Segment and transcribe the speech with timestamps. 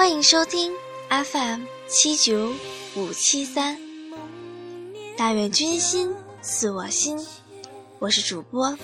[0.00, 0.72] 欢迎收听
[1.10, 2.54] FM 七九
[2.96, 3.76] 五七三。
[5.14, 6.10] 但愿君心
[6.40, 7.18] 似我心，
[7.98, 8.74] 我是主播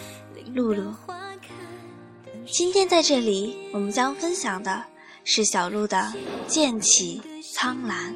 [0.52, 0.92] 露露。
[2.52, 4.84] 今天在这里，我们将分享的
[5.24, 5.96] 是小鹿的
[6.46, 7.22] 《剑起
[7.54, 8.14] 苍兰》。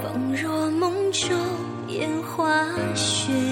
[0.00, 1.36] 风若梦中
[1.88, 2.64] 烟花
[2.94, 3.43] 雪。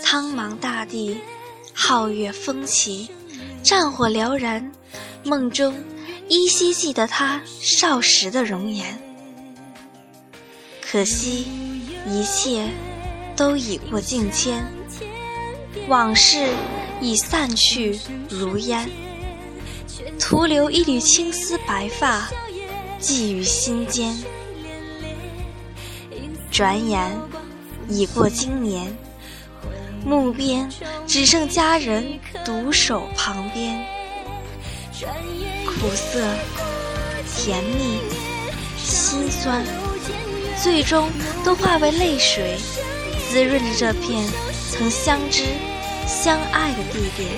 [0.00, 1.20] 苍茫大地，
[1.74, 3.10] 皓月风起，
[3.62, 4.72] 战火燎然。
[5.22, 5.76] 梦中
[6.28, 8.98] 依稀记得他少时的容颜，
[10.80, 11.46] 可惜
[12.08, 12.66] 一切
[13.36, 14.64] 都已过境迁，
[15.88, 16.48] 往事
[17.00, 18.00] 已散去
[18.30, 18.88] 如烟，
[20.18, 22.30] 徒留一缕青丝白发
[23.00, 24.16] 寄于心间。
[26.50, 27.10] 转眼
[27.88, 28.96] 已过今年。
[30.02, 30.66] 墓边
[31.06, 33.84] 只剩家人独守旁边，
[35.66, 36.26] 苦涩、
[37.36, 38.00] 甜蜜、
[38.78, 39.62] 心酸，
[40.62, 41.10] 最终
[41.44, 42.56] 都化为泪水，
[43.30, 44.26] 滋润着这片
[44.70, 45.44] 曾相知、
[46.06, 47.28] 相爱的地点。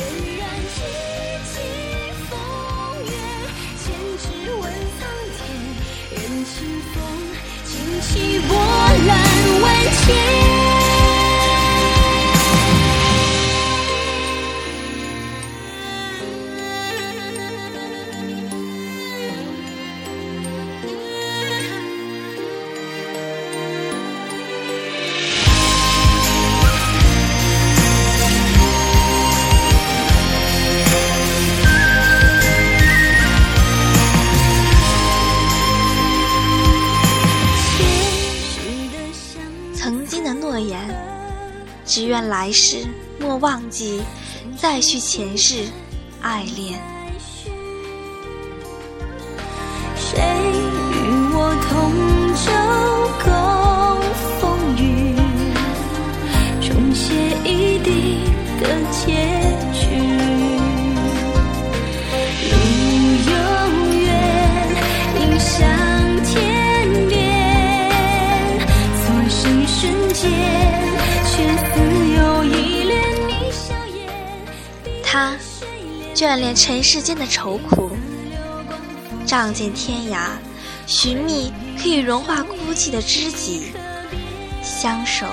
[6.44, 7.02] 清风，
[7.64, 8.56] 掀起波
[9.06, 9.64] 澜万
[10.06, 10.81] 千。
[41.94, 42.86] 只愿来世
[43.20, 44.00] 莫忘记，
[44.56, 45.66] 再续前世
[46.22, 46.80] 爱恋。
[49.94, 50.18] 谁
[76.14, 77.90] 眷恋尘世间的愁苦，
[79.26, 80.26] 仗剑天涯，
[80.86, 83.72] 寻觅可以融化孤寂的知己，
[84.62, 85.26] 相守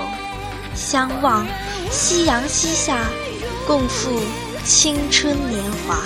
[0.74, 1.46] 相望，
[1.92, 3.10] 夕阳西下，
[3.68, 4.22] 共赴
[4.66, 6.02] 青春年华。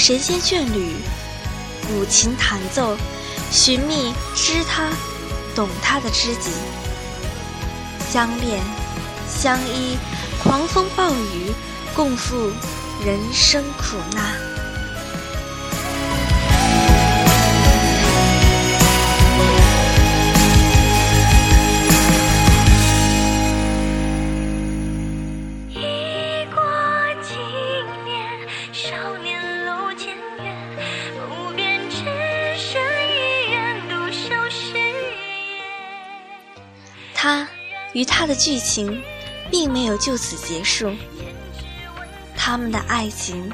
[0.00, 0.94] 神仙眷侣，
[1.86, 2.96] 古琴弹奏，
[3.52, 4.88] 寻觅知他、
[5.54, 6.50] 懂他的知己，
[8.10, 8.62] 相恋
[9.28, 9.98] 相依，
[10.42, 11.52] 狂风暴雨，
[11.94, 12.50] 共赴
[13.04, 14.49] 人生苦难。
[38.00, 39.02] 与他的剧情，
[39.50, 40.90] 并没有就此结束。
[42.34, 43.52] 他们的爱情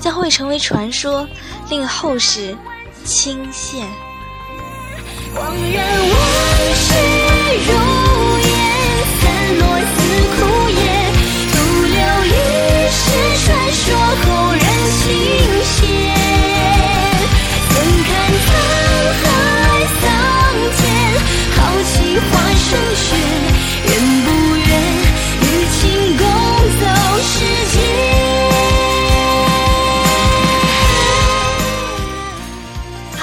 [0.00, 1.28] 将会成为传说，
[1.68, 2.56] 令后世
[3.04, 3.84] 倾羡。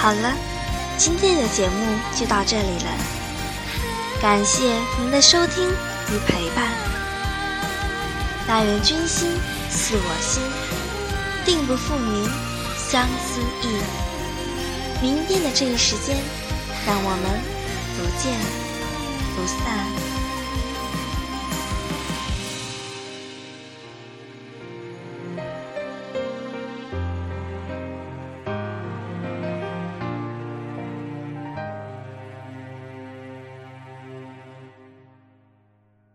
[0.05, 0.31] 好了，
[0.99, 1.83] 今天的节目
[2.15, 2.91] 就到这里了，
[4.21, 6.67] 感谢您的收听与陪伴。
[8.47, 9.31] 但愿君心
[9.71, 10.43] 似我心，
[11.43, 12.23] 定不负您
[12.77, 13.81] 相思意。
[15.01, 16.15] 明天的这一时间，
[16.85, 17.41] 让我们
[17.97, 18.37] 不见。
[19.35, 20.14] 不散。